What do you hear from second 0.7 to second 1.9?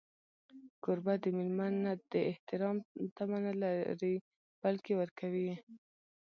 کوربه د مېلمه